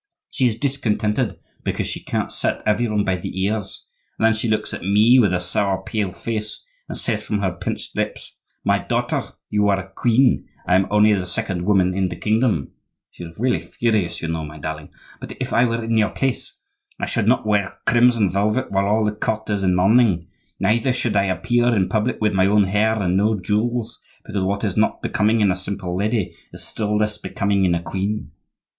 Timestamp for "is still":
26.53-26.97